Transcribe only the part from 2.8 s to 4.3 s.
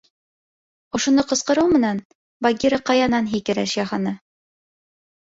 ҡаянан һикереш яһаны.